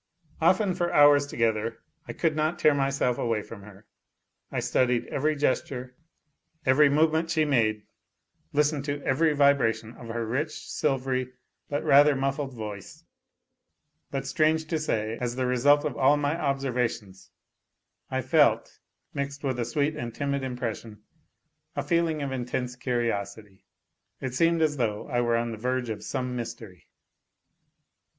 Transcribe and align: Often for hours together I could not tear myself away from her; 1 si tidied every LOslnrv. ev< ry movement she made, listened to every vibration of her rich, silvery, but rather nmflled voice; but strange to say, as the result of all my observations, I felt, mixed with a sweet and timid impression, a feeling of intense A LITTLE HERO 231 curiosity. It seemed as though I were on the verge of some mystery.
Often 0.41 0.73
for 0.73 0.91
hours 0.91 1.27
together 1.27 1.77
I 2.07 2.13
could 2.13 2.35
not 2.35 2.57
tear 2.57 2.73
myself 2.73 3.19
away 3.19 3.43
from 3.43 3.61
her; 3.61 3.85
1 4.49 4.59
si 4.59 4.73
tidied 4.73 5.05
every 5.09 5.35
LOslnrv. 5.35 5.91
ev< 6.65 6.77
ry 6.79 6.89
movement 6.89 7.29
she 7.29 7.45
made, 7.45 7.83
listened 8.51 8.83
to 8.85 8.99
every 9.03 9.33
vibration 9.33 9.93
of 9.97 10.07
her 10.07 10.25
rich, 10.25 10.67
silvery, 10.67 11.31
but 11.69 11.83
rather 11.83 12.15
nmflled 12.15 12.51
voice; 12.51 13.03
but 14.09 14.25
strange 14.25 14.65
to 14.69 14.79
say, 14.79 15.19
as 15.21 15.35
the 15.35 15.45
result 15.45 15.85
of 15.85 15.95
all 15.95 16.17
my 16.17 16.35
observations, 16.35 17.29
I 18.09 18.23
felt, 18.23 18.79
mixed 19.13 19.43
with 19.43 19.59
a 19.59 19.65
sweet 19.65 19.95
and 19.95 20.15
timid 20.15 20.41
impression, 20.41 21.03
a 21.75 21.83
feeling 21.83 22.23
of 22.23 22.31
intense 22.31 22.73
A 22.73 22.77
LITTLE 22.77 22.85
HERO 22.91 23.01
231 23.03 23.45
curiosity. 23.51 23.65
It 24.19 24.33
seemed 24.33 24.63
as 24.63 24.77
though 24.77 25.07
I 25.09 25.21
were 25.21 25.37
on 25.37 25.51
the 25.51 25.57
verge 25.57 25.91
of 25.91 26.03
some 26.03 26.35
mystery. 26.35 26.87